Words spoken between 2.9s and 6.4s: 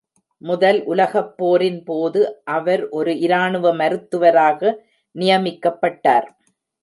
ஒரு இராணுவ மருத்துவராக நியமிக்கப்பட்டார்.